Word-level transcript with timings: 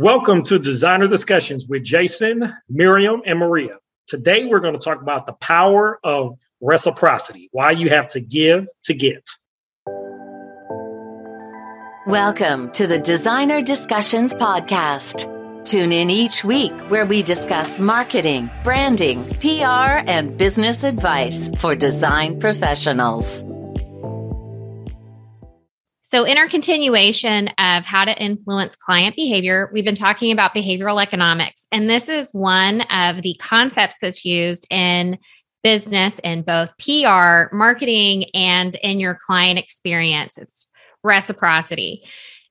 Welcome 0.00 0.44
to 0.44 0.58
Designer 0.58 1.08
Discussions 1.08 1.68
with 1.68 1.84
Jason, 1.84 2.56
Miriam, 2.70 3.20
and 3.26 3.38
Maria. 3.38 3.76
Today, 4.06 4.46
we're 4.46 4.60
going 4.60 4.72
to 4.72 4.80
talk 4.80 5.02
about 5.02 5.26
the 5.26 5.34
power 5.34 6.00
of 6.02 6.38
reciprocity, 6.62 7.50
why 7.52 7.72
you 7.72 7.90
have 7.90 8.08
to 8.08 8.20
give 8.20 8.66
to 8.84 8.94
get. 8.94 9.28
Welcome 12.06 12.70
to 12.70 12.86
the 12.86 12.98
Designer 12.98 13.60
Discussions 13.60 14.32
Podcast. 14.32 15.66
Tune 15.66 15.92
in 15.92 16.08
each 16.08 16.44
week 16.44 16.72
where 16.88 17.04
we 17.04 17.22
discuss 17.22 17.78
marketing, 17.78 18.48
branding, 18.64 19.22
PR, 19.40 20.00
and 20.08 20.34
business 20.38 20.82
advice 20.82 21.50
for 21.60 21.74
design 21.74 22.40
professionals. 22.40 23.44
So, 26.10 26.24
in 26.24 26.38
our 26.38 26.48
continuation 26.48 27.46
of 27.56 27.86
how 27.86 28.04
to 28.04 28.20
influence 28.20 28.74
client 28.74 29.14
behavior, 29.14 29.70
we've 29.72 29.84
been 29.84 29.94
talking 29.94 30.32
about 30.32 30.52
behavioral 30.52 31.00
economics. 31.00 31.68
And 31.70 31.88
this 31.88 32.08
is 32.08 32.32
one 32.32 32.80
of 32.80 33.22
the 33.22 33.36
concepts 33.38 33.98
that's 34.02 34.24
used 34.24 34.66
in 34.70 35.18
business 35.62 36.18
in 36.24 36.42
both 36.42 36.76
PR, 36.78 37.54
marketing, 37.54 38.24
and 38.34 38.74
in 38.82 38.98
your 38.98 39.14
client 39.24 39.60
experience. 39.60 40.36
It's 40.36 40.66
reciprocity. 41.04 42.02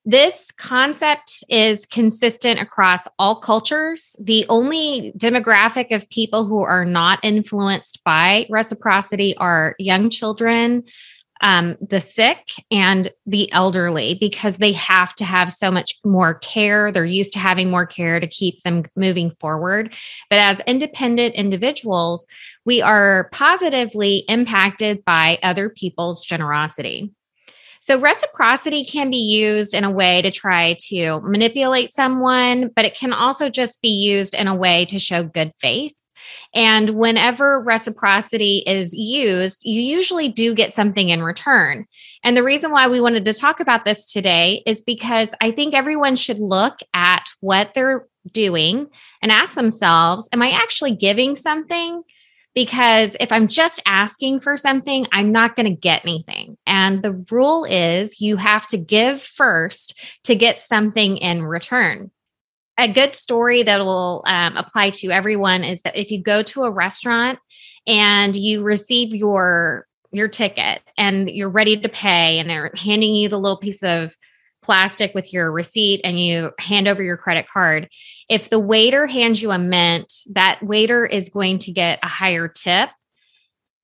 This 0.05 0.51
concept 0.51 1.43
is 1.49 1.85
consistent 1.85 2.61
across 2.61 3.09
all 3.19 3.35
cultures. 3.35 4.15
The 4.21 4.45
only 4.47 5.11
demographic 5.17 5.93
of 5.93 6.09
people 6.09 6.45
who 6.45 6.61
are 6.61 6.85
not 6.85 7.19
influenced 7.23 8.05
by 8.05 8.47
reciprocity 8.49 9.35
are 9.35 9.75
young 9.79 10.09
children, 10.09 10.85
um, 11.41 11.77
the 11.81 12.01
sick 12.01 12.49
and 12.69 13.11
the 13.25 13.51
elderly 13.51 14.17
because 14.19 14.57
they 14.57 14.73
have 14.73 15.13
to 15.15 15.25
have 15.25 15.51
so 15.51 15.71
much 15.71 15.95
more 16.03 16.35
care. 16.35 16.91
They're 16.91 17.05
used 17.05 17.33
to 17.33 17.39
having 17.39 17.69
more 17.69 17.85
care 17.85 18.19
to 18.19 18.27
keep 18.27 18.61
them 18.63 18.83
moving 18.95 19.31
forward. 19.39 19.95
But 20.29 20.39
as 20.39 20.59
independent 20.67 21.35
individuals, 21.35 22.25
we 22.65 22.81
are 22.81 23.29
positively 23.31 24.25
impacted 24.27 25.03
by 25.05 25.39
other 25.41 25.69
people's 25.69 26.21
generosity. 26.21 27.11
So, 27.81 27.97
reciprocity 27.97 28.83
can 28.83 29.09
be 29.09 29.17
used 29.17 29.73
in 29.73 29.85
a 29.85 29.91
way 29.91 30.21
to 30.21 30.31
try 30.31 30.75
to 30.89 31.21
manipulate 31.21 31.93
someone, 31.93 32.69
but 32.75 32.85
it 32.85 32.93
can 32.93 33.13
also 33.13 33.49
just 33.49 33.81
be 33.81 33.89
used 33.89 34.35
in 34.35 34.47
a 34.47 34.55
way 34.55 34.85
to 34.85 34.99
show 34.99 35.23
good 35.23 35.53
faith. 35.59 35.97
And 36.53 36.91
whenever 36.91 37.59
reciprocity 37.59 38.63
is 38.65 38.93
used, 38.93 39.59
you 39.63 39.81
usually 39.81 40.29
do 40.29 40.53
get 40.53 40.73
something 40.73 41.09
in 41.09 41.23
return. 41.23 41.85
And 42.23 42.35
the 42.35 42.43
reason 42.43 42.71
why 42.71 42.87
we 42.87 43.01
wanted 43.01 43.25
to 43.25 43.33
talk 43.33 43.59
about 43.59 43.85
this 43.85 44.11
today 44.11 44.63
is 44.65 44.81
because 44.81 45.33
I 45.41 45.51
think 45.51 45.73
everyone 45.73 46.15
should 46.15 46.39
look 46.39 46.79
at 46.93 47.25
what 47.39 47.73
they're 47.73 48.07
doing 48.31 48.87
and 49.21 49.31
ask 49.31 49.53
themselves, 49.53 50.27
Am 50.33 50.41
I 50.41 50.51
actually 50.51 50.95
giving 50.95 51.35
something? 51.35 52.03
Because 52.55 53.15
if 53.19 53.31
I'm 53.31 53.47
just 53.47 53.81
asking 53.85 54.39
for 54.39 54.57
something, 54.57 55.05
I'm 55.11 55.31
not 55.31 55.55
going 55.55 55.67
to 55.67 55.79
get 55.79 56.03
anything. 56.03 56.57
And 56.65 57.01
the 57.01 57.23
rule 57.29 57.63
is 57.63 58.19
you 58.19 58.37
have 58.37 58.67
to 58.67 58.77
give 58.77 59.21
first 59.21 59.97
to 60.23 60.35
get 60.35 60.59
something 60.59 61.17
in 61.17 61.43
return 61.43 62.11
a 62.79 62.91
good 62.91 63.13
story 63.13 63.63
that 63.63 63.79
will 63.79 64.23
um, 64.25 64.55
apply 64.55 64.91
to 64.91 65.11
everyone 65.11 65.63
is 65.63 65.81
that 65.81 65.97
if 65.97 66.11
you 66.11 66.21
go 66.21 66.41
to 66.43 66.63
a 66.63 66.71
restaurant 66.71 67.39
and 67.85 68.35
you 68.35 68.63
receive 68.63 69.13
your 69.13 69.85
your 70.11 70.27
ticket 70.27 70.81
and 70.97 71.29
you're 71.29 71.49
ready 71.49 71.79
to 71.79 71.89
pay 71.89 72.39
and 72.39 72.49
they're 72.49 72.71
handing 72.75 73.13
you 73.13 73.29
the 73.29 73.37
little 73.37 73.57
piece 73.57 73.83
of 73.83 74.15
plastic 74.63 75.13
with 75.13 75.31
your 75.31 75.51
receipt 75.51 76.01
and 76.03 76.19
you 76.19 76.51
hand 76.57 76.87
over 76.87 77.03
your 77.03 77.15
credit 77.15 77.47
card 77.47 77.87
if 78.27 78.49
the 78.49 78.59
waiter 78.59 79.05
hands 79.05 79.41
you 79.41 79.51
a 79.51 79.59
mint 79.59 80.11
that 80.31 80.61
waiter 80.63 81.05
is 81.05 81.29
going 81.29 81.59
to 81.59 81.71
get 81.71 81.99
a 82.01 82.07
higher 82.07 82.47
tip 82.47 82.89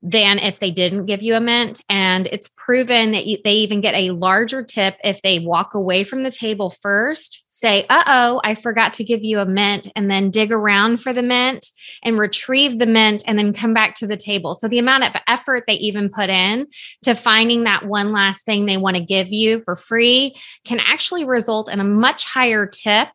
than 0.05 0.38
if 0.38 0.59
they 0.59 0.69
didn't 0.69 1.07
give 1.07 1.23
you 1.23 1.33
a 1.33 1.39
mint. 1.39 1.81
And 1.89 2.27
it's 2.27 2.50
proven 2.56 3.13
that 3.13 3.25
you, 3.25 3.39
they 3.44 3.56
even 3.56 3.81
get 3.81 3.95
a 3.95 4.12
larger 4.12 4.62
tip 4.62 4.97
if 5.03 5.22
they 5.23 5.39
walk 5.39 5.73
away 5.73 6.03
from 6.03 6.22
the 6.22 6.29
table 6.29 6.69
first 6.69 7.44
say, 7.65 7.85
uh 7.89 8.03
oh, 8.05 8.41
I 8.43 8.53
forgot 8.53 8.93
to 8.95 9.03
give 9.03 9.23
you 9.23 9.39
a 9.39 9.45
mint, 9.45 9.91
and 9.95 10.09
then 10.09 10.29
dig 10.29 10.51
around 10.51 10.97
for 10.97 11.13
the 11.13 11.23
mint 11.23 11.65
and 12.03 12.19
retrieve 12.19 12.77
the 12.77 12.85
mint 12.85 13.23
and 13.25 13.39
then 13.39 13.53
come 13.53 13.73
back 13.73 13.95
to 13.95 14.07
the 14.07 14.15
table. 14.15 14.53
So 14.53 14.67
the 14.67 14.77
amount 14.77 15.05
of 15.05 15.21
effort 15.27 15.63
they 15.65 15.73
even 15.73 16.09
put 16.09 16.29
in 16.29 16.67
to 17.03 17.15
finding 17.15 17.63
that 17.63 17.87
one 17.87 18.11
last 18.11 18.45
thing 18.45 18.65
they 18.65 18.77
want 18.77 18.97
to 18.97 19.03
give 19.03 19.31
you 19.31 19.61
for 19.61 19.75
free 19.75 20.35
can 20.63 20.79
actually 20.79 21.25
result 21.25 21.71
in 21.71 21.79
a 21.79 21.83
much 21.83 22.25
higher 22.25 22.67
tip 22.67 23.07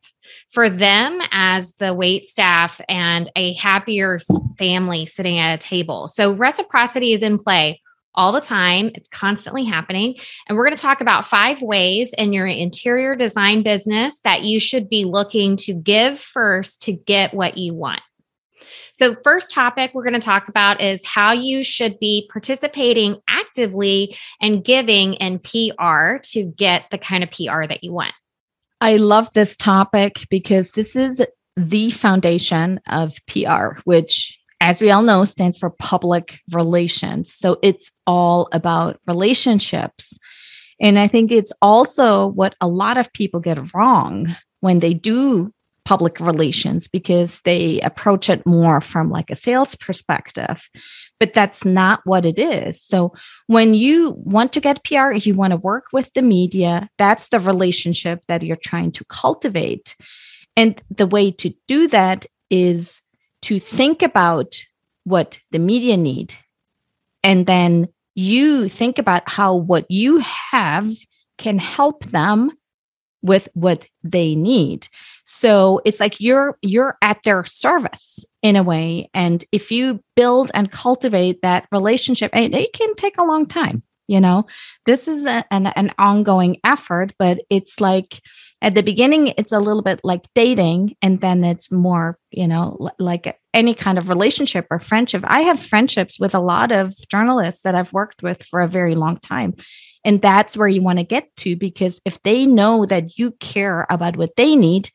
for 0.49 0.69
them 0.69 1.21
as 1.31 1.73
the 1.79 1.93
wait 1.93 2.25
staff 2.25 2.81
and 2.89 3.31
a 3.35 3.53
happier 3.53 4.19
family 4.57 5.05
sitting 5.05 5.39
at 5.39 5.55
a 5.55 5.57
table. 5.57 6.07
So 6.07 6.33
reciprocity 6.33 7.13
is 7.13 7.23
in 7.23 7.39
play 7.39 7.80
all 8.15 8.31
the 8.31 8.41
time. 8.41 8.91
It's 8.95 9.09
constantly 9.09 9.63
happening. 9.63 10.15
And 10.47 10.57
we're 10.57 10.65
going 10.65 10.75
to 10.75 10.81
talk 10.81 11.01
about 11.01 11.25
five 11.25 11.61
ways 11.61 12.13
in 12.17 12.33
your 12.33 12.47
interior 12.47 13.15
design 13.15 13.63
business 13.63 14.19
that 14.23 14.43
you 14.43 14.59
should 14.59 14.89
be 14.89 15.05
looking 15.05 15.55
to 15.57 15.73
give 15.73 16.19
first 16.19 16.81
to 16.83 16.93
get 16.93 17.33
what 17.33 17.57
you 17.57 17.73
want. 17.73 18.01
So, 18.99 19.15
first 19.23 19.51
topic 19.51 19.91
we're 19.93 20.03
going 20.03 20.13
to 20.13 20.19
talk 20.19 20.47
about 20.47 20.79
is 20.79 21.03
how 21.05 21.33
you 21.33 21.63
should 21.63 21.97
be 21.97 22.29
participating 22.31 23.19
actively 23.27 24.15
and 24.39 24.63
giving 24.63 25.15
in 25.15 25.39
PR 25.39 26.17
to 26.33 26.43
get 26.55 26.85
the 26.91 26.99
kind 26.99 27.23
of 27.23 27.31
PR 27.31 27.65
that 27.65 27.83
you 27.83 27.93
want. 27.93 28.13
I 28.79 28.97
love 28.97 29.33
this 29.33 29.55
topic 29.55 30.27
because 30.29 30.71
this 30.71 30.95
is 30.95 31.21
the 31.55 31.91
foundation 31.91 32.79
of 32.87 33.15
PR, 33.27 33.79
which 33.85 34.37
as 34.61 34.79
we 34.79 34.91
all 34.91 35.01
know, 35.01 35.25
stands 35.25 35.57
for 35.57 35.71
public 35.71 36.39
relations. 36.51 37.33
So 37.33 37.57
it's 37.63 37.91
all 38.05 38.47
about 38.51 38.99
relationships. 39.07 40.17
And 40.79 40.99
I 40.99 41.07
think 41.07 41.31
it's 41.31 41.51
also 41.63 42.27
what 42.27 42.55
a 42.61 42.67
lot 42.67 42.97
of 42.97 43.11
people 43.11 43.39
get 43.39 43.73
wrong 43.73 44.35
when 44.59 44.79
they 44.79 44.93
do 44.93 45.51
public 45.83 46.19
relations 46.19 46.87
because 46.87 47.41
they 47.43 47.81
approach 47.81 48.29
it 48.29 48.45
more 48.45 48.79
from 48.81 49.09
like 49.09 49.31
a 49.31 49.35
sales 49.35 49.73
perspective 49.73 50.69
but 51.19 51.33
that's 51.33 51.65
not 51.65 52.01
what 52.05 52.23
it 52.23 52.37
is 52.37 52.79
so 52.83 53.11
when 53.47 53.73
you 53.73 54.11
want 54.17 54.53
to 54.53 54.59
get 54.59 54.83
pr 54.83 55.11
if 55.11 55.25
you 55.25 55.33
want 55.33 55.49
to 55.49 55.57
work 55.57 55.85
with 55.91 56.11
the 56.13 56.21
media 56.21 56.87
that's 56.99 57.29
the 57.29 57.39
relationship 57.39 58.23
that 58.27 58.43
you're 58.43 58.55
trying 58.55 58.91
to 58.91 59.03
cultivate 59.05 59.95
and 60.55 60.83
the 60.91 61.07
way 61.07 61.31
to 61.31 61.51
do 61.67 61.87
that 61.87 62.27
is 62.51 63.01
to 63.43 63.59
think 63.59 64.01
about 64.01 64.55
what 65.03 65.39
the 65.51 65.59
media 65.59 65.97
need 65.97 66.35
and 67.23 67.45
then 67.45 67.87
you 68.15 68.69
think 68.69 68.97
about 68.97 69.27
how 69.27 69.55
what 69.55 69.89
you 69.89 70.19
have 70.19 70.91
can 71.37 71.57
help 71.57 72.03
them 72.05 72.51
with 73.23 73.47
what 73.53 73.87
they 74.03 74.35
need. 74.35 74.87
So 75.23 75.81
it's 75.85 75.99
like 75.99 76.19
you're 76.19 76.57
you're 76.61 76.97
at 77.01 77.21
their 77.23 77.45
service 77.45 78.25
in 78.41 78.55
a 78.55 78.63
way. 78.63 79.09
And 79.13 79.45
if 79.51 79.71
you 79.71 80.03
build 80.15 80.51
and 80.53 80.71
cultivate 80.71 81.41
that 81.41 81.67
relationship 81.71 82.31
and 82.33 82.55
it 82.55 82.73
can 82.73 82.95
take 82.95 83.17
a 83.17 83.23
long 83.23 83.45
time 83.45 83.83
you 84.07 84.19
know? 84.19 84.45
This 84.85 85.07
is 85.07 85.25
a, 85.25 85.45
an, 85.51 85.67
an 85.67 85.93
ongoing 85.97 86.57
effort 86.65 87.13
but 87.17 87.39
it's 87.49 87.79
like 87.79 88.21
at 88.61 88.75
the 88.75 88.83
beginning 88.83 89.33
it's 89.37 89.51
a 89.51 89.59
little 89.59 89.81
bit 89.81 89.99
like 90.03 90.25
dating 90.35 90.95
and 91.01 91.19
then 91.19 91.43
it's 91.43 91.71
more 91.71 92.17
you 92.31 92.47
know 92.47 92.91
like 92.99 93.39
any 93.53 93.73
kind 93.73 93.97
of 93.97 94.07
relationship 94.07 94.65
or 94.71 94.79
friendship. 94.79 95.23
I 95.27 95.41
have 95.41 95.59
friendships 95.59 96.19
with 96.19 96.33
a 96.33 96.39
lot 96.39 96.71
of 96.71 96.93
journalists 97.09 97.63
that 97.63 97.75
i've 97.75 97.93
worked 97.93 98.23
with 98.23 98.43
for 98.43 98.61
a 98.61 98.67
very 98.67 98.95
long 98.95 99.17
time 99.19 99.55
and 100.03 100.21
that's 100.21 100.57
where 100.57 100.67
you 100.67 100.81
want 100.81 100.99
to 100.99 101.03
get 101.03 101.35
to 101.37 101.55
because 101.55 101.99
if 102.05 102.21
they 102.23 102.45
know 102.45 102.85
that 102.85 103.17
you 103.17 103.31
care 103.39 103.85
about 103.89 104.17
what 104.17 104.35
they 104.35 104.55
need 104.55 104.89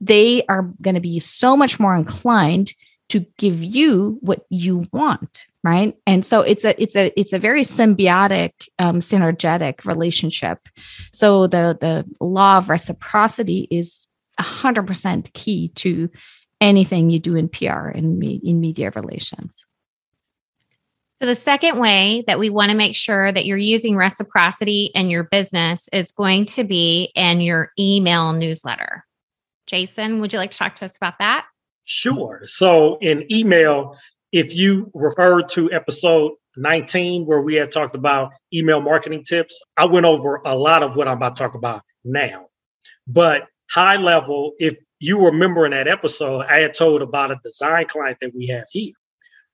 they 0.00 0.44
are 0.48 0.72
going 0.80 0.94
to 0.94 1.00
be 1.00 1.20
so 1.20 1.56
much 1.56 1.78
more 1.78 1.94
inclined 1.94 2.72
to 3.10 3.26
give 3.38 3.62
you 3.62 4.18
what 4.20 4.46
you 4.50 4.84
want 4.92 5.44
right? 5.62 5.96
And 6.06 6.24
so 6.24 6.40
it's 6.40 6.64
a 6.64 6.80
it's 6.80 6.96
a 6.96 7.12
it's 7.18 7.32
a 7.32 7.38
very 7.38 7.62
symbiotic 7.62 8.52
um, 8.78 9.00
synergetic 9.00 9.84
relationship. 9.84 10.58
So 11.12 11.46
the 11.46 11.76
the 11.80 12.06
law 12.24 12.58
of 12.58 12.68
reciprocity 12.68 13.68
is 13.70 14.06
100% 14.38 15.32
key 15.34 15.68
to 15.68 16.10
anything 16.60 17.10
you 17.10 17.18
do 17.18 17.36
in 17.36 17.48
pr 17.48 17.66
and 17.66 18.22
in 18.22 18.60
media 18.60 18.90
relations. 18.94 19.66
So 21.18 21.26
the 21.26 21.34
second 21.34 21.78
way 21.78 22.24
that 22.26 22.38
we 22.38 22.48
want 22.48 22.70
to 22.70 22.76
make 22.76 22.96
sure 22.96 23.30
that 23.30 23.44
you're 23.44 23.58
using 23.58 23.94
reciprocity 23.94 24.90
in 24.94 25.10
your 25.10 25.24
business 25.24 25.88
is 25.92 26.12
going 26.12 26.46
to 26.46 26.64
be 26.64 27.12
in 27.14 27.42
your 27.42 27.72
email 27.78 28.32
newsletter. 28.32 29.04
Jason 29.66 30.20
would 30.20 30.32
you 30.32 30.38
like 30.38 30.52
to 30.52 30.56
talk 30.56 30.76
to 30.76 30.86
us 30.86 30.96
about 30.96 31.18
that 31.18 31.44
Sure. 31.92 32.42
So 32.46 32.98
in 33.00 33.26
email, 33.32 33.96
if 34.30 34.54
you 34.54 34.92
refer 34.94 35.42
to 35.42 35.72
episode 35.72 36.34
19, 36.56 37.26
where 37.26 37.40
we 37.40 37.56
had 37.56 37.72
talked 37.72 37.96
about 37.96 38.30
email 38.54 38.80
marketing 38.80 39.24
tips, 39.24 39.60
I 39.76 39.86
went 39.86 40.06
over 40.06 40.36
a 40.44 40.54
lot 40.54 40.84
of 40.84 40.94
what 40.94 41.08
I'm 41.08 41.16
about 41.16 41.34
to 41.34 41.42
talk 41.42 41.56
about 41.56 41.82
now. 42.04 42.46
But 43.08 43.48
high 43.72 43.96
level, 43.96 44.52
if 44.60 44.78
you 45.00 45.24
remember 45.24 45.64
in 45.64 45.72
that 45.72 45.88
episode, 45.88 46.46
I 46.48 46.60
had 46.60 46.74
told 46.74 47.02
about 47.02 47.32
a 47.32 47.40
design 47.42 47.86
client 47.88 48.18
that 48.20 48.36
we 48.36 48.46
have 48.46 48.66
here. 48.70 48.92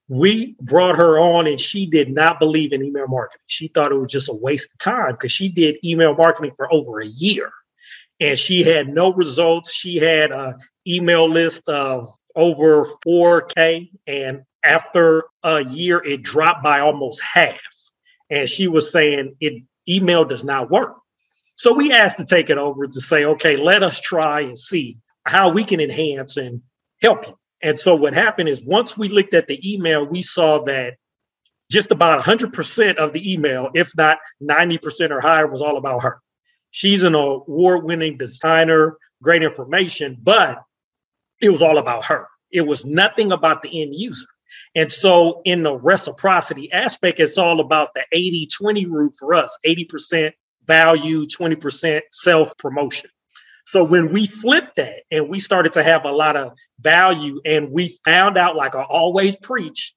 We 0.08 0.56
brought 0.60 0.96
her 0.96 1.18
on 1.18 1.46
and 1.46 1.58
she 1.58 1.86
did 1.86 2.10
not 2.12 2.38
believe 2.38 2.74
in 2.74 2.84
email 2.84 3.08
marketing. 3.08 3.44
She 3.46 3.68
thought 3.68 3.92
it 3.92 3.98
was 3.98 4.12
just 4.12 4.28
a 4.28 4.34
waste 4.34 4.70
of 4.74 4.78
time 4.78 5.12
because 5.12 5.32
she 5.32 5.48
did 5.48 5.76
email 5.82 6.14
marketing 6.14 6.52
for 6.54 6.70
over 6.70 7.00
a 7.00 7.06
year 7.06 7.50
and 8.20 8.38
she 8.38 8.62
had 8.62 8.88
no 8.88 9.12
results. 9.14 9.72
She 9.72 9.96
had 9.96 10.32
an 10.32 10.56
email 10.86 11.26
list 11.28 11.66
of 11.70 12.14
over 12.36 12.86
4K. 13.04 13.90
And 14.06 14.42
after 14.64 15.24
a 15.42 15.64
year, 15.64 16.02
it 16.04 16.22
dropped 16.22 16.62
by 16.62 16.80
almost 16.80 17.20
half. 17.22 17.60
And 18.30 18.48
she 18.48 18.68
was 18.68 18.92
saying 18.92 19.34
it 19.40 19.62
email 19.88 20.24
does 20.24 20.44
not 20.44 20.70
work. 20.70 20.96
So 21.54 21.72
we 21.72 21.92
asked 21.92 22.18
to 22.18 22.24
take 22.24 22.50
it 22.50 22.58
over 22.58 22.86
to 22.86 23.00
say, 23.00 23.24
okay, 23.24 23.56
let 23.56 23.82
us 23.82 24.00
try 24.00 24.42
and 24.42 24.58
see 24.58 24.98
how 25.24 25.48
we 25.48 25.64
can 25.64 25.80
enhance 25.80 26.36
and 26.36 26.60
help 27.00 27.26
you. 27.26 27.38
And 27.62 27.78
so 27.80 27.94
what 27.94 28.14
happened 28.14 28.48
is 28.48 28.62
once 28.64 28.98
we 28.98 29.08
looked 29.08 29.32
at 29.32 29.46
the 29.46 29.58
email, 29.72 30.04
we 30.04 30.22
saw 30.22 30.62
that 30.64 30.94
just 31.70 31.90
about 31.90 32.22
100% 32.22 32.96
of 32.96 33.12
the 33.12 33.32
email, 33.32 33.70
if 33.74 33.90
not 33.96 34.18
90% 34.42 35.10
or 35.10 35.20
higher, 35.20 35.46
was 35.46 35.62
all 35.62 35.78
about 35.78 36.02
her. 36.02 36.20
She's 36.70 37.02
an 37.02 37.14
award 37.14 37.84
winning 37.84 38.18
designer, 38.18 38.98
great 39.22 39.42
information, 39.42 40.18
but 40.22 40.62
it 41.40 41.50
was 41.50 41.62
all 41.62 41.78
about 41.78 42.04
her. 42.06 42.28
It 42.50 42.62
was 42.62 42.84
nothing 42.84 43.32
about 43.32 43.62
the 43.62 43.82
end 43.82 43.94
user. 43.94 44.26
And 44.74 44.92
so, 44.92 45.42
in 45.44 45.62
the 45.62 45.74
reciprocity 45.74 46.70
aspect, 46.72 47.20
it's 47.20 47.38
all 47.38 47.60
about 47.60 47.94
the 47.94 48.04
80 48.12 48.46
20 48.46 48.86
rule 48.86 49.10
for 49.18 49.34
us 49.34 49.56
80% 49.66 50.32
value, 50.66 51.26
20% 51.26 52.00
self 52.10 52.56
promotion. 52.58 53.10
So, 53.64 53.82
when 53.82 54.12
we 54.12 54.26
flipped 54.26 54.76
that 54.76 55.02
and 55.10 55.28
we 55.28 55.40
started 55.40 55.72
to 55.74 55.82
have 55.82 56.04
a 56.04 56.12
lot 56.12 56.36
of 56.36 56.56
value, 56.80 57.40
and 57.44 57.72
we 57.72 57.96
found 58.04 58.38
out, 58.38 58.56
like 58.56 58.76
I 58.76 58.82
always 58.82 59.36
preach, 59.36 59.94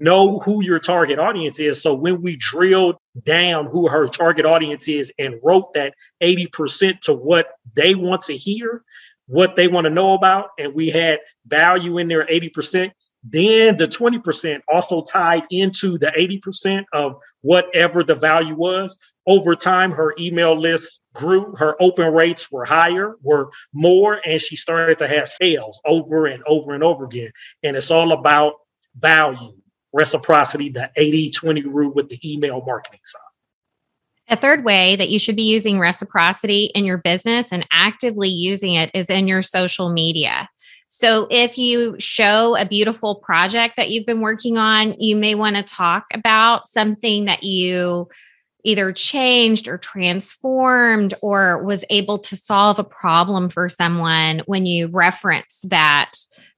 know 0.00 0.40
who 0.40 0.62
your 0.62 0.80
target 0.80 1.18
audience 1.18 1.60
is. 1.60 1.80
So, 1.80 1.94
when 1.94 2.22
we 2.22 2.36
drilled 2.36 2.96
down 3.22 3.66
who 3.66 3.88
her 3.88 4.08
target 4.08 4.44
audience 4.44 4.88
is 4.88 5.12
and 5.18 5.38
wrote 5.42 5.74
that 5.74 5.94
80% 6.22 7.00
to 7.02 7.14
what 7.14 7.48
they 7.74 7.94
want 7.94 8.22
to 8.22 8.34
hear, 8.34 8.82
what 9.26 9.56
they 9.56 9.68
want 9.68 9.84
to 9.84 9.90
know 9.90 10.14
about, 10.14 10.50
and 10.58 10.74
we 10.74 10.90
had 10.90 11.20
value 11.46 11.98
in 11.98 12.08
there 12.08 12.26
80%. 12.26 12.90
Then 13.26 13.78
the 13.78 13.88
20% 13.88 14.60
also 14.70 15.02
tied 15.02 15.44
into 15.50 15.96
the 15.96 16.08
80% 16.08 16.84
of 16.92 17.16
whatever 17.40 18.04
the 18.04 18.14
value 18.14 18.54
was. 18.54 18.98
Over 19.26 19.54
time, 19.54 19.92
her 19.92 20.14
email 20.18 20.54
list 20.54 21.00
grew, 21.14 21.54
her 21.56 21.74
open 21.80 22.12
rates 22.12 22.52
were 22.52 22.66
higher, 22.66 23.14
were 23.22 23.48
more, 23.72 24.20
and 24.26 24.38
she 24.40 24.56
started 24.56 24.98
to 24.98 25.08
have 25.08 25.28
sales 25.28 25.80
over 25.86 26.26
and 26.26 26.42
over 26.46 26.74
and 26.74 26.84
over 26.84 27.04
again. 27.04 27.30
And 27.62 27.76
it's 27.76 27.90
all 27.90 28.12
about 28.12 28.54
value, 28.96 29.54
reciprocity, 29.94 30.68
the 30.68 30.90
80 30.94 31.30
20 31.30 31.62
rule 31.62 31.94
with 31.94 32.10
the 32.10 32.20
email 32.30 32.62
marketing 32.66 33.00
side. 33.04 33.33
A 34.28 34.36
third 34.36 34.64
way 34.64 34.96
that 34.96 35.10
you 35.10 35.18
should 35.18 35.36
be 35.36 35.42
using 35.42 35.78
reciprocity 35.78 36.70
in 36.74 36.84
your 36.84 36.98
business 36.98 37.52
and 37.52 37.66
actively 37.70 38.28
using 38.28 38.74
it 38.74 38.90
is 38.94 39.10
in 39.10 39.28
your 39.28 39.42
social 39.42 39.90
media. 39.90 40.48
So, 40.88 41.26
if 41.28 41.58
you 41.58 41.96
show 41.98 42.56
a 42.56 42.64
beautiful 42.64 43.16
project 43.16 43.76
that 43.76 43.90
you've 43.90 44.06
been 44.06 44.20
working 44.20 44.56
on, 44.56 44.94
you 44.98 45.16
may 45.16 45.34
want 45.34 45.56
to 45.56 45.62
talk 45.62 46.06
about 46.14 46.68
something 46.68 47.24
that 47.24 47.42
you 47.42 48.08
either 48.64 48.92
changed 48.92 49.68
or 49.68 49.76
transformed 49.76 51.14
or 51.20 51.62
was 51.62 51.84
able 51.90 52.18
to 52.18 52.36
solve 52.36 52.78
a 52.78 52.84
problem 52.84 53.48
for 53.48 53.68
someone 53.68 54.42
when 54.46 54.66
you 54.66 54.88
reference 54.88 55.60
that 55.64 56.12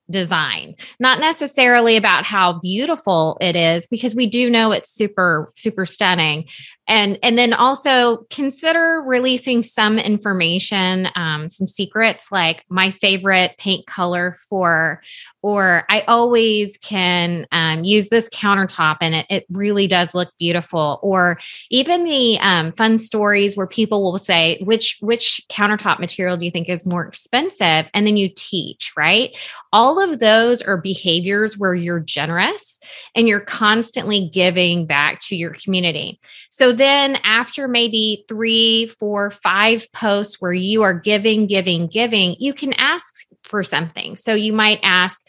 design 0.08 0.76
not 1.00 1.18
necessarily 1.18 1.96
about 1.96 2.24
how 2.24 2.52
beautiful 2.60 3.36
it 3.40 3.56
is 3.56 3.88
because 3.88 4.14
we 4.14 4.26
do 4.26 4.48
know 4.48 4.70
it's 4.70 4.92
super 4.92 5.50
super 5.56 5.84
stunning 5.84 6.46
and 6.88 7.18
and 7.22 7.38
then 7.38 7.52
also 7.52 8.26
consider 8.30 9.02
releasing 9.04 9.62
some 9.62 9.98
information 9.98 11.08
um, 11.16 11.48
some 11.50 11.66
secrets 11.66 12.26
like 12.30 12.64
my 12.68 12.90
favorite 12.90 13.54
paint 13.58 13.86
color 13.86 14.36
for 14.48 15.02
or 15.42 15.84
i 15.88 16.00
always 16.02 16.76
can 16.78 17.46
um, 17.52 17.84
use 17.84 18.08
this 18.08 18.28
countertop 18.30 18.96
and 19.00 19.14
it, 19.14 19.26
it 19.28 19.46
really 19.50 19.86
does 19.86 20.14
look 20.14 20.32
beautiful. 20.38 20.98
Or 21.02 21.38
even 21.70 22.04
the 22.04 22.38
um, 22.40 22.72
fun 22.72 22.98
stories 22.98 23.56
where 23.56 23.66
people 23.66 24.02
will 24.02 24.18
say 24.18 24.60
which 24.62 24.98
which 25.00 25.40
countertop 25.50 25.98
material 25.98 26.36
do 26.36 26.44
you 26.44 26.50
think 26.50 26.68
is 26.68 26.86
more 26.86 27.06
expensive? 27.06 27.86
And 27.94 28.06
then 28.06 28.16
you 28.16 28.30
teach 28.34 28.92
right? 28.96 29.36
All 29.72 30.00
of 30.00 30.18
those 30.18 30.62
are 30.62 30.76
behaviors 30.76 31.58
where 31.58 31.74
you're 31.74 32.00
generous 32.00 32.78
and 33.14 33.28
you're 33.28 33.40
constantly 33.40 34.28
giving 34.28 34.86
back 34.86 35.20
to 35.20 35.36
your 35.36 35.50
community. 35.50 36.20
So 36.50 36.72
then, 36.76 37.16
after 37.24 37.68
maybe 37.68 38.24
three, 38.28 38.86
four, 38.86 39.30
five 39.30 39.90
posts 39.92 40.40
where 40.40 40.52
you 40.52 40.82
are 40.82 40.94
giving, 40.94 41.46
giving, 41.46 41.86
giving, 41.86 42.36
you 42.38 42.52
can 42.52 42.72
ask 42.74 43.26
for 43.42 43.62
something. 43.64 44.16
So 44.16 44.34
you 44.34 44.52
might 44.52 44.80
ask, 44.82 45.20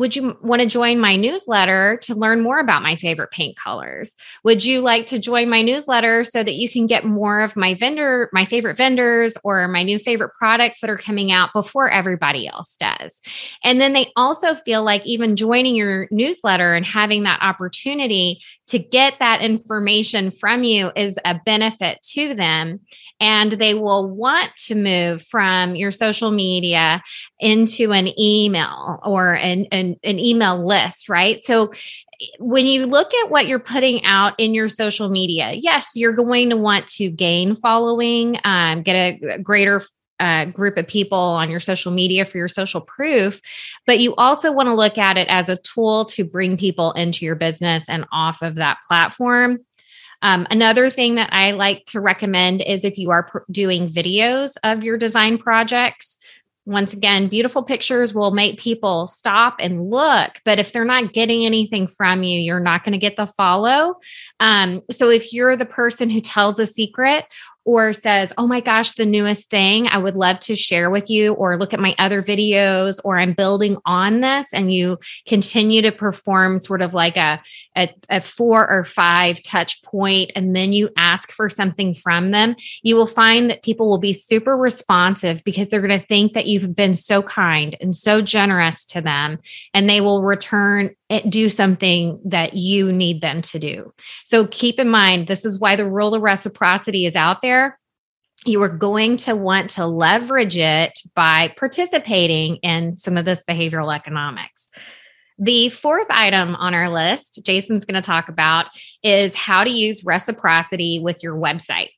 would 0.00 0.16
you 0.16 0.34
want 0.40 0.62
to 0.62 0.66
join 0.66 0.98
my 0.98 1.14
newsletter 1.14 1.98
to 1.98 2.14
learn 2.14 2.40
more 2.40 2.58
about 2.58 2.82
my 2.82 2.96
favorite 2.96 3.30
paint 3.30 3.54
colors? 3.54 4.14
Would 4.44 4.64
you 4.64 4.80
like 4.80 5.06
to 5.08 5.18
join 5.18 5.50
my 5.50 5.60
newsletter 5.60 6.24
so 6.24 6.42
that 6.42 6.54
you 6.54 6.70
can 6.70 6.86
get 6.86 7.04
more 7.04 7.40
of 7.40 7.54
my 7.54 7.74
vendor, 7.74 8.30
my 8.32 8.46
favorite 8.46 8.78
vendors, 8.78 9.34
or 9.44 9.68
my 9.68 9.82
new 9.82 9.98
favorite 9.98 10.32
products 10.38 10.80
that 10.80 10.88
are 10.88 10.96
coming 10.96 11.30
out 11.30 11.52
before 11.52 11.90
everybody 11.90 12.48
else 12.48 12.76
does? 12.80 13.20
And 13.62 13.78
then 13.78 13.92
they 13.92 14.10
also 14.16 14.54
feel 14.54 14.82
like 14.82 15.04
even 15.04 15.36
joining 15.36 15.76
your 15.76 16.08
newsletter 16.10 16.72
and 16.72 16.86
having 16.86 17.24
that 17.24 17.42
opportunity 17.42 18.40
to 18.68 18.78
get 18.78 19.18
that 19.18 19.42
information 19.42 20.30
from 20.30 20.62
you 20.62 20.92
is 20.94 21.18
a 21.24 21.38
benefit 21.44 21.98
to 22.02 22.34
them. 22.34 22.80
And 23.18 23.52
they 23.52 23.74
will 23.74 24.08
want 24.08 24.52
to 24.66 24.74
move 24.74 25.22
from 25.22 25.74
your 25.74 25.90
social 25.90 26.30
media 26.30 27.02
into 27.40 27.92
an 27.92 28.08
email 28.18 29.00
or 29.04 29.34
an, 29.34 29.66
an, 29.72 29.89
an 30.02 30.18
email 30.18 30.64
list, 30.64 31.08
right? 31.08 31.44
So 31.44 31.72
when 32.38 32.66
you 32.66 32.86
look 32.86 33.12
at 33.14 33.30
what 33.30 33.46
you're 33.46 33.58
putting 33.58 34.04
out 34.04 34.34
in 34.38 34.52
your 34.52 34.68
social 34.68 35.08
media, 35.08 35.52
yes, 35.52 35.90
you're 35.94 36.12
going 36.12 36.50
to 36.50 36.56
want 36.56 36.86
to 36.88 37.10
gain 37.10 37.54
following, 37.54 38.38
um, 38.44 38.82
get 38.82 38.94
a 39.22 39.38
greater 39.38 39.82
uh, 40.18 40.44
group 40.44 40.76
of 40.76 40.86
people 40.86 41.18
on 41.18 41.50
your 41.50 41.60
social 41.60 41.90
media 41.90 42.24
for 42.26 42.36
your 42.36 42.48
social 42.48 42.82
proof, 42.82 43.40
but 43.86 44.00
you 44.00 44.14
also 44.16 44.52
want 44.52 44.66
to 44.66 44.74
look 44.74 44.98
at 44.98 45.16
it 45.16 45.26
as 45.28 45.48
a 45.48 45.56
tool 45.56 46.04
to 46.04 46.24
bring 46.24 46.58
people 46.58 46.92
into 46.92 47.24
your 47.24 47.36
business 47.36 47.88
and 47.88 48.04
off 48.12 48.42
of 48.42 48.56
that 48.56 48.78
platform. 48.86 49.58
Um, 50.22 50.46
another 50.50 50.90
thing 50.90 51.14
that 51.14 51.32
I 51.32 51.52
like 51.52 51.86
to 51.86 52.00
recommend 52.00 52.60
is 52.60 52.84
if 52.84 52.98
you 52.98 53.10
are 53.10 53.22
pr- 53.22 53.38
doing 53.50 53.88
videos 53.88 54.56
of 54.62 54.84
your 54.84 54.98
design 54.98 55.38
projects, 55.38 56.18
once 56.66 56.92
again, 56.92 57.28
beautiful 57.28 57.62
pictures 57.62 58.12
will 58.12 58.30
make 58.30 58.58
people 58.58 59.06
stop 59.06 59.56
and 59.58 59.90
look. 59.90 60.40
But 60.44 60.58
if 60.58 60.72
they're 60.72 60.84
not 60.84 61.12
getting 61.12 61.46
anything 61.46 61.86
from 61.86 62.22
you, 62.22 62.38
you're 62.38 62.60
not 62.60 62.84
going 62.84 62.92
to 62.92 62.98
get 62.98 63.16
the 63.16 63.26
follow. 63.26 63.96
Um, 64.40 64.82
so 64.90 65.08
if 65.08 65.32
you're 65.32 65.56
the 65.56 65.64
person 65.64 66.10
who 66.10 66.20
tells 66.20 66.58
a 66.58 66.66
secret 66.66 67.24
or 67.64 67.92
says, 67.92 68.32
Oh 68.38 68.46
my 68.46 68.60
gosh, 68.60 68.92
the 68.92 69.06
newest 69.06 69.50
thing 69.50 69.86
I 69.88 69.98
would 69.98 70.16
love 70.16 70.40
to 70.40 70.56
share 70.56 70.90
with 70.90 71.10
you, 71.10 71.34
or 71.34 71.58
look 71.58 71.74
at 71.74 71.80
my 71.80 71.94
other 71.98 72.22
videos, 72.22 72.98
or 73.04 73.18
I'm 73.18 73.32
building 73.32 73.76
on 73.84 74.20
this, 74.20 74.52
and 74.52 74.72
you 74.72 74.98
continue 75.26 75.82
to 75.82 75.92
perform 75.92 76.58
sort 76.58 76.82
of 76.82 76.94
like 76.94 77.16
a, 77.16 77.40
a, 77.76 77.94
a 78.08 78.20
four 78.20 78.68
or 78.68 78.84
five 78.84 79.42
touch 79.42 79.82
point, 79.82 80.32
and 80.34 80.54
then 80.56 80.72
you 80.72 80.90
ask 80.96 81.32
for 81.32 81.48
something 81.48 81.94
from 81.94 82.30
them, 82.30 82.56
you 82.82 82.96
will 82.96 83.06
find 83.06 83.50
that 83.50 83.62
people 83.62 83.88
will 83.88 83.98
be 83.98 84.12
super 84.12 84.56
responsive 84.56 85.42
because 85.44 85.68
they're 85.68 85.86
going 85.86 85.98
to 85.98 86.06
think 86.06 86.32
that 86.32 86.46
you've 86.46 86.74
been 86.74 86.96
so 86.96 87.22
kind 87.22 87.76
and 87.80 87.94
so 87.94 88.22
generous 88.22 88.84
to 88.86 89.00
them, 89.00 89.38
and 89.74 89.88
they 89.88 90.00
will 90.00 90.22
return 90.22 90.94
do 91.28 91.48
something 91.48 92.20
that 92.24 92.54
you 92.54 92.92
need 92.92 93.20
them 93.20 93.42
to 93.42 93.58
do. 93.58 93.92
So 94.24 94.46
keep 94.46 94.78
in 94.78 94.88
mind, 94.88 95.26
this 95.26 95.44
is 95.44 95.58
why 95.58 95.76
the 95.76 95.88
rule 95.88 96.14
of 96.14 96.22
reciprocity 96.22 97.04
is 97.04 97.16
out 97.16 97.42
there. 97.42 97.78
You 98.46 98.62
are 98.62 98.68
going 98.68 99.16
to 99.18 99.36
want 99.36 99.70
to 99.70 99.86
leverage 99.86 100.56
it 100.56 100.98
by 101.14 101.52
participating 101.58 102.56
in 102.56 102.96
some 102.96 103.16
of 103.16 103.24
this 103.24 103.44
behavioral 103.48 103.94
economics. 103.94 104.68
The 105.38 105.70
fourth 105.70 106.06
item 106.10 106.54
on 106.54 106.74
our 106.74 106.90
list, 106.90 107.40
Jason's 107.44 107.84
going 107.84 108.00
to 108.00 108.06
talk 108.06 108.28
about, 108.28 108.66
is 109.02 109.34
how 109.34 109.64
to 109.64 109.70
use 109.70 110.04
reciprocity 110.04 111.00
with 111.02 111.22
your 111.22 111.34
website. 111.34 111.90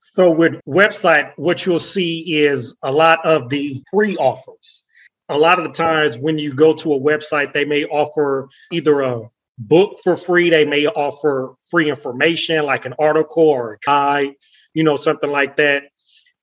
So, 0.00 0.30
with 0.30 0.54
website, 0.66 1.32
what 1.36 1.64
you'll 1.66 1.78
see 1.78 2.20
is 2.34 2.74
a 2.82 2.90
lot 2.90 3.24
of 3.24 3.48
the 3.48 3.82
free 3.92 4.16
offers 4.16 4.82
a 5.30 5.38
lot 5.38 5.58
of 5.58 5.64
the 5.64 5.76
times 5.76 6.18
when 6.18 6.38
you 6.38 6.52
go 6.52 6.74
to 6.74 6.92
a 6.92 7.00
website, 7.00 7.52
they 7.52 7.64
may 7.64 7.84
offer 7.84 8.48
either 8.72 9.00
a 9.00 9.30
book 9.58 9.98
for 10.02 10.16
free, 10.16 10.50
they 10.50 10.64
may 10.64 10.86
offer 10.86 11.54
free 11.70 11.88
information 11.88 12.64
like 12.64 12.84
an 12.86 12.94
article 12.98 13.44
or 13.44 13.74
a 13.74 13.78
guide, 13.78 14.32
you 14.74 14.82
know, 14.84 14.96
something 14.96 15.30
like 15.30 15.56
that. 15.56 15.84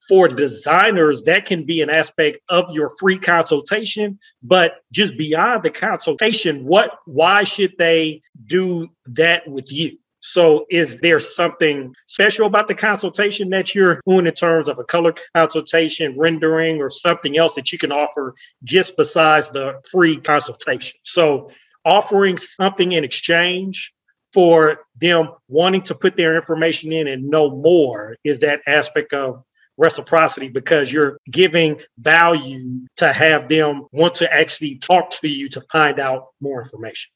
for 0.07 0.27
designers, 0.27 1.23
that 1.23 1.45
can 1.45 1.65
be 1.65 1.81
an 1.81 1.89
aspect 1.89 2.39
of 2.49 2.71
your 2.71 2.89
free 2.99 3.19
consultation. 3.19 4.19
But 4.41 4.75
just 4.91 5.17
beyond 5.17 5.63
the 5.63 5.69
consultation, 5.69 6.63
what 6.65 6.97
why 7.05 7.43
should 7.43 7.73
they 7.77 8.21
do 8.45 8.87
that 9.07 9.47
with 9.47 9.71
you? 9.71 9.97
So, 10.27 10.65
is 10.69 10.99
there 10.99 11.21
something 11.21 11.95
special 12.07 12.47
about 12.47 12.67
the 12.67 12.75
consultation 12.75 13.49
that 13.51 13.73
you're 13.73 14.01
doing 14.05 14.27
in 14.27 14.33
terms 14.33 14.67
of 14.67 14.77
a 14.77 14.83
color 14.83 15.13
consultation, 15.33 16.17
rendering, 16.17 16.81
or 16.81 16.89
something 16.89 17.37
else 17.37 17.55
that 17.55 17.71
you 17.71 17.77
can 17.77 17.93
offer 17.93 18.35
just 18.61 18.97
besides 18.97 19.49
the 19.49 19.81
free 19.89 20.17
consultation? 20.17 20.99
So, 21.03 21.49
offering 21.85 22.35
something 22.35 22.91
in 22.91 23.05
exchange 23.05 23.93
for 24.33 24.79
them 24.99 25.29
wanting 25.47 25.83
to 25.83 25.95
put 25.95 26.17
their 26.17 26.35
information 26.35 26.91
in 26.91 27.07
and 27.07 27.29
know 27.29 27.49
more 27.49 28.17
is 28.25 28.41
that 28.41 28.59
aspect 28.67 29.13
of 29.13 29.41
reciprocity 29.77 30.49
because 30.49 30.91
you're 30.91 31.17
giving 31.31 31.79
value 31.99 32.81
to 32.97 33.13
have 33.13 33.47
them 33.47 33.87
want 33.93 34.15
to 34.15 34.33
actually 34.33 34.75
talk 34.75 35.09
to 35.11 35.29
you 35.29 35.47
to 35.47 35.61
find 35.71 36.01
out 36.01 36.25
more 36.41 36.61
information. 36.61 37.13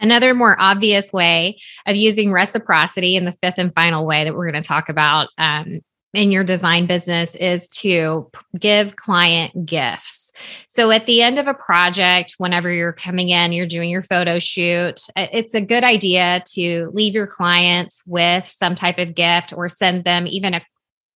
Another 0.00 0.34
more 0.34 0.56
obvious 0.60 1.12
way 1.12 1.58
of 1.86 1.96
using 1.96 2.32
reciprocity, 2.32 3.16
and 3.16 3.26
the 3.26 3.36
fifth 3.42 3.58
and 3.58 3.74
final 3.74 4.06
way 4.06 4.24
that 4.24 4.34
we're 4.34 4.50
going 4.50 4.62
to 4.62 4.66
talk 4.66 4.88
about 4.88 5.28
um, 5.38 5.80
in 6.14 6.32
your 6.32 6.44
design 6.44 6.86
business, 6.86 7.34
is 7.34 7.68
to 7.68 8.30
give 8.58 8.96
client 8.96 9.66
gifts. 9.66 10.30
So 10.68 10.90
at 10.90 11.06
the 11.06 11.22
end 11.22 11.38
of 11.38 11.48
a 11.48 11.54
project, 11.54 12.36
whenever 12.38 12.70
you're 12.70 12.92
coming 12.92 13.30
in, 13.30 13.52
you're 13.52 13.66
doing 13.66 13.90
your 13.90 14.02
photo 14.02 14.38
shoot, 14.38 15.00
it's 15.16 15.54
a 15.54 15.60
good 15.60 15.82
idea 15.82 16.42
to 16.52 16.90
leave 16.94 17.14
your 17.14 17.26
clients 17.26 18.02
with 18.06 18.46
some 18.46 18.74
type 18.74 18.98
of 18.98 19.14
gift 19.14 19.52
or 19.52 19.68
send 19.68 20.04
them 20.04 20.26
even 20.28 20.54
a 20.54 20.62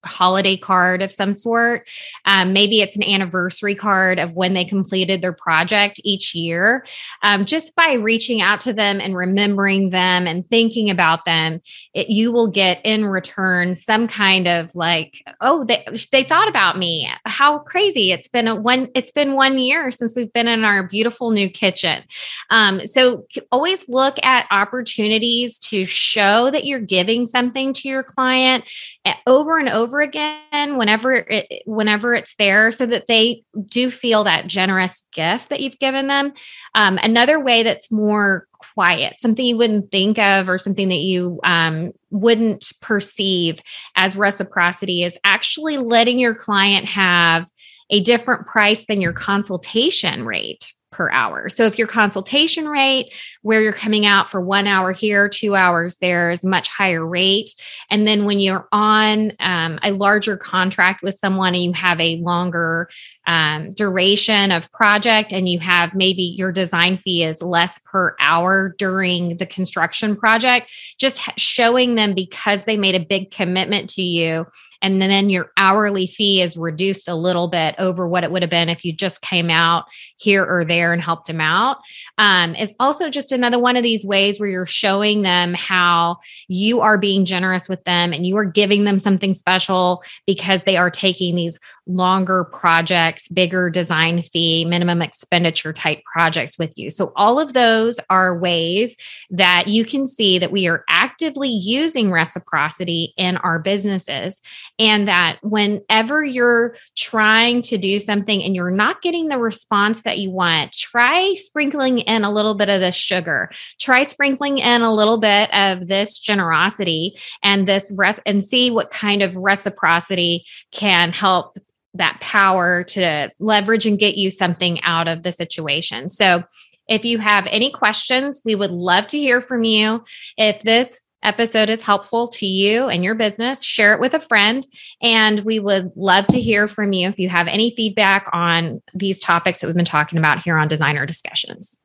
holiday 0.05 0.57
card 0.57 1.03
of 1.03 1.13
some 1.13 1.35
sort. 1.35 1.89
Um, 2.25 2.53
maybe 2.53 2.81
it's 2.81 2.97
an 2.97 3.05
anniversary 3.05 3.75
card 3.75 4.19
of 4.19 4.33
when 4.33 4.55
they 4.55 4.65
completed 4.65 5.23
their 5.23 5.33
project 5.33 6.01
each 6.05 6.35
year. 6.35 6.85
Um, 7.23 7.45
just 7.45 7.75
by 7.75 7.95
reaching 7.95 8.41
out 8.41 8.61
to 8.61 8.73
them 8.73 9.01
and 9.01 9.17
remembering 9.17 9.91
them 9.91 10.27
and 10.27 10.47
thinking 10.47 10.91
about 10.91 11.25
them, 11.25 11.61
it, 11.95 12.11
you 12.11 12.33
will 12.33 12.49
get 12.49 12.81
in 12.85 13.05
return 13.05 13.75
some 13.75 14.09
kind 14.09 14.49
of 14.49 14.75
like, 14.75 15.23
oh, 15.41 15.65
they, 15.65 15.85
they 16.11 16.25
thought 16.25 16.49
about 16.49 16.79
me. 16.79 17.11
How 17.25 17.59
crazy! 17.59 18.13
It's 18.13 18.29
been 18.29 18.49
a 18.49 18.55
one. 18.55 18.89
It's 18.95 19.11
been 19.11 19.35
one 19.35 19.59
year 19.59 19.91
since 19.91 20.15
we've 20.17 20.33
been 20.33 20.49
in 20.49 20.65
our 20.65 20.83
beautiful 20.83 21.31
new 21.31 21.49
kitchen. 21.49 22.03
Um, 22.51 22.87
so 22.87 23.27
always 23.51 23.89
look 23.89 24.17
at 24.25 24.47
opportunities 24.51 25.59
to 25.59 25.85
show 25.85 26.51
that 26.51 26.65
you're 26.65 26.81
giving 26.81 27.27
something 27.27 27.73
to 27.75 27.89
your 27.89 28.03
client 28.03 28.65
eh, 29.05 29.15
over 29.27 29.59
and 29.59 29.69
over 29.69 29.92
over 29.93 30.01
again 30.01 30.79
whenever 30.79 31.13
it 31.13 31.63
whenever 31.67 32.15
it's 32.15 32.35
there 32.37 32.71
so 32.71 32.87
that 32.87 33.07
they 33.07 33.45
do 33.67 33.91
feel 33.91 34.25
that 34.25 34.47
generous 34.47 35.03
gift 35.13 35.51
that 35.51 35.61
you've 35.61 35.79
given 35.79 36.07
them. 36.07 36.33
Um, 36.75 36.99
another 37.03 37.39
way 37.39 37.63
that's 37.63 37.91
more 37.91 38.47
quiet 38.75 39.17
something 39.21 39.45
you 39.45 39.57
wouldn't 39.57 39.91
think 39.91 40.19
of 40.19 40.49
or 40.49 40.57
something 40.57 40.89
that 40.89 41.01
you 41.01 41.41
um, 41.45 41.93
wouldn't 42.11 42.73
perceive 42.81 43.59
as 43.97 44.17
reciprocity 44.17 45.03
is 45.03 45.19
actually 45.25 45.77
letting 45.77 46.19
your 46.19 46.35
client 46.35 46.87
have 46.87 47.51
a 47.91 48.01
different 48.01 48.47
price 48.47 48.87
than 48.87 49.01
your 49.01 49.13
consultation 49.13 50.25
rate 50.25 50.73
per 50.93 51.11
hour. 51.11 51.49
So 51.49 51.65
if 51.67 51.79
your 51.79 51.89
consultation 51.89 52.69
rate, 52.69 53.13
where 53.43 53.61
you're 53.61 53.73
coming 53.73 54.07
out 54.07 54.31
for 54.31 54.41
one 54.41 54.67
hour 54.67 54.93
here, 54.93 55.29
two 55.29 55.57
hours 55.57 55.97
there, 55.97 56.31
is 56.31 56.45
much 56.45 56.69
higher 56.69 57.05
rate. 57.05 57.53
And 57.91 58.07
then 58.07 58.25
when 58.25 58.39
you're 58.39 58.69
on 58.71 59.33
um, 59.41 59.81
a 59.83 59.91
larger 59.91 60.37
contract 60.37 61.03
with 61.03 61.17
someone 61.17 61.55
and 61.55 61.65
you 61.65 61.73
have 61.73 62.01
a 62.01 62.17
longer 62.17 62.89
um, 63.27 63.73
duration 63.73 64.51
of 64.53 64.71
project 64.73 65.33
and 65.33 65.49
you 65.49 65.59
have 65.59 65.95
maybe 65.95 66.23
your 66.23 66.53
design 66.53 66.97
fee 66.97 67.25
is 67.25 67.43
less 67.43 67.81
per 67.85 68.15
hour 68.21 68.75
during 68.79 69.39
the 69.39 69.47
construction 69.47 70.15
project, 70.15 70.71
just 70.99 71.21
showing 71.37 71.95
them 71.95 72.15
because 72.15 72.65
they 72.65 72.77
made 72.77 72.95
a 72.95 73.01
big 73.05 73.31
commitment 73.31 73.91
to 73.91 74.03
you 74.03 74.47
and 74.83 75.01
then 75.01 75.31
your 75.31 75.51
hourly 75.57 76.07
fee 76.07 76.43
is 76.43 76.57
reduced 76.57 77.09
a 77.09 77.15
little 77.15 77.49
bit 77.49 77.75
over 77.79 78.07
what 78.07 78.25
it 78.25 78.33
would 78.33 78.43
have 78.43 78.51
been 78.51 78.69
if 78.69 78.85
you 78.85 78.93
just 78.93 79.23
came 79.23 79.49
out 79.49 79.85
here 80.19 80.45
or 80.45 80.65
there 80.65 80.93
and 80.93 81.03
helped 81.03 81.27
them 81.27 81.41
out 81.41 81.79
um, 82.19 82.55
is 82.55 82.75
also 82.79 83.09
just 83.09 83.33
another 83.33 83.59
one 83.59 83.77
of 83.77 83.83
these 83.83 84.05
ways 84.05 84.39
where 84.39 84.49
you're 84.49 84.67
showing 84.67 85.23
them 85.23 85.55
how 85.55 86.17
you 86.49 86.81
are 86.81 86.99
being 86.99 87.25
generous 87.25 87.69
with 87.69 87.83
them 87.85 88.13
and 88.13 88.27
you 88.27 88.37
are 88.37 88.45
giving 88.45 88.85
them 88.85 88.99
something 88.99 89.33
special 89.33 90.03
because 90.27 90.63
they 90.65 90.77
are 90.77 90.91
taking 90.91 91.37
these 91.37 91.59
longer 91.87 92.45
projects, 92.45 93.29
bigger 93.29 93.71
design 93.71 94.23
fee, 94.23 94.65
minimum 94.65 95.03
expenditure 95.03 95.73
type 95.73 96.01
projects 96.05 96.59
with 96.59 96.77
you. 96.77 96.91
So, 96.91 97.13
all 97.17 97.39
of 97.39 97.53
those 97.53 97.99
are 98.09 98.39
ways 98.39 98.97
that 99.31 99.69
you 99.69 99.85
can 99.85 100.07
see 100.07 100.39
that 100.39 100.53
we 100.53 100.67
are 100.69 100.85
actively 100.89 101.49
using 101.49 102.11
reciprocity 102.11 103.15
in 103.17 103.37
our 103.39 103.59
businesses. 103.59 104.41
And 104.79 105.07
that 105.07 105.39
whenever 105.43 106.25
you're 106.25 106.75
trying 106.97 107.63
to 107.63 107.79
do 107.79 107.99
something 107.99 108.43
and 108.43 108.55
you're 108.55 108.71
not 108.71 109.03
getting 109.03 109.29
the 109.29 109.39
response 109.39 110.03
that 110.03 110.19
you 110.19 110.31
want, 110.31 110.73
try 110.73 111.35
sprinkling 111.35 111.99
in 112.01 112.25
a 112.25 112.33
little 112.33 112.55
bit 112.55 112.69
of 112.69 112.81
this 112.81 112.95
sugar, 112.95 113.51
try 113.79 114.05
sprinkling 114.05 114.59
in 114.59 114.83
a 114.83 114.93
little 114.93 115.19
bit 115.19 115.53
of 115.55 115.89
this 115.89 116.19
generosity 116.19 117.15
and 117.43 117.69
this 117.69 117.93
rest 117.95 118.21
and 118.27 118.43
see 118.43 118.71
what 118.71 118.91
kind 118.91 119.23
of 119.23 119.37
reciprocity 119.37 120.45
can 120.73 121.13
help 121.13 121.59
that 121.95 122.19
power 122.21 122.85
to 122.85 123.31
leverage 123.39 123.87
and 123.87 123.99
get 123.99 124.17
you 124.17 124.31
something 124.31 124.83
out 124.83 125.09
of 125.09 125.23
the 125.23 125.33
situation. 125.33 126.09
So, 126.09 126.45
if 126.89 127.05
you 127.05 127.19
have 127.19 127.47
any 127.49 127.71
questions, 127.71 128.43
we 128.45 128.55
would 128.55 128.73
love 128.73 129.07
to 129.09 129.19
hear 129.19 129.41
from 129.41 129.63
you. 129.63 130.03
If 130.37 130.63
this 130.63 131.01
episode 131.23 131.71
is 131.71 131.83
helpful 131.83 132.29
to 132.29 132.47
you 132.47 132.89
and 132.89 133.05
your 133.05 133.15
business, 133.15 133.63
share 133.63 133.95
it 133.95 134.01
with 134.01 134.15
a 134.15 134.21
friend. 134.21 134.67
And 135.01 135.41
we 135.41 135.59
would 135.59 135.91
love 135.97 136.27
to 136.29 136.41
hear 136.41 136.69
from 136.69 136.93
you 136.93 137.09
if 137.09 137.19
you 137.19 137.29
have 137.29 137.49
any 137.49 137.75
feedback 137.75 138.29
on 138.33 138.83
these 138.95 139.21
topics 139.21 139.61
that 139.61 139.67
we've 139.67 139.77
been 139.77 139.85
talking 139.85 140.19
about 140.19 140.43
here 140.43 140.57
on 140.57 140.69
Designer 140.69 141.07
Discussions. 141.07 141.79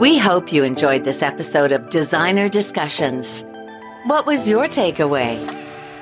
We 0.00 0.18
hope 0.18 0.52
you 0.52 0.64
enjoyed 0.64 1.04
this 1.04 1.22
episode 1.22 1.72
of 1.72 1.88
Designer 1.88 2.48
Discussions. 2.48 3.44
What 4.06 4.26
was 4.26 4.48
your 4.48 4.64
takeaway? 4.64 5.38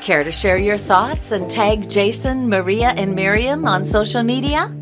Care 0.02 0.24
to 0.24 0.32
share 0.32 0.56
your 0.56 0.78
thoughts 0.78 1.30
and 1.30 1.48
tag 1.48 1.88
Jason, 1.88 2.48
Maria, 2.48 2.88
and 2.96 3.14
Miriam 3.14 3.68
on 3.68 3.84
social 3.84 4.22
media? 4.22 4.74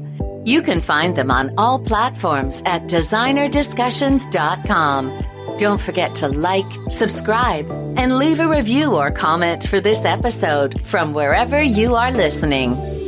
You 0.44 0.62
can 0.62 0.80
find 0.80 1.14
them 1.14 1.30
on 1.30 1.52
all 1.58 1.78
platforms 1.78 2.62
at 2.64 2.84
designerdiscussions.com. 2.84 5.29
Don't 5.58 5.80
forget 5.80 6.14
to 6.16 6.28
like, 6.28 6.70
subscribe, 6.88 7.70
and 7.96 8.16
leave 8.16 8.40
a 8.40 8.48
review 8.48 8.96
or 8.96 9.10
comment 9.10 9.64
for 9.64 9.80
this 9.80 10.04
episode 10.04 10.80
from 10.80 11.12
wherever 11.12 11.62
you 11.62 11.94
are 11.96 12.12
listening. 12.12 12.99